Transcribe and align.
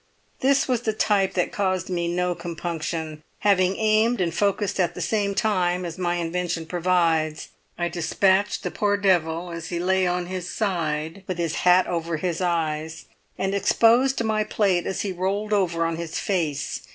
This 0.39 0.67
was 0.67 0.81
the 0.81 0.93
type 0.93 1.35
that 1.35 1.51
caused 1.51 1.87
me 1.87 2.07
no 2.07 2.33
compunction: 2.33 3.21
having 3.41 3.77
aimed 3.77 4.19
and 4.19 4.33
focussed 4.33 4.79
at 4.79 4.95
the 4.95 4.99
same 4.99 5.35
time, 5.35 5.85
as 5.85 5.99
my 5.99 6.15
invention 6.15 6.65
provides, 6.65 7.49
I 7.77 7.87
despatched 7.87 8.63
the 8.63 8.71
poor 8.71 8.97
devil 8.97 9.51
as 9.51 9.67
he 9.67 9.77
lay 9.77 10.07
on 10.07 10.25
his 10.25 10.49
side, 10.49 11.23
with 11.27 11.37
his 11.37 11.55
hat 11.57 11.85
over 11.85 12.17
his 12.17 12.41
eyes, 12.41 13.05
and 13.37 13.53
exposed 13.53 14.23
my 14.23 14.43
plate 14.43 14.87
as 14.87 15.01
he 15.01 15.11
rolled 15.11 15.53
over 15.53 15.85
on 15.85 15.97
his 15.97 16.17
face. 16.19 16.79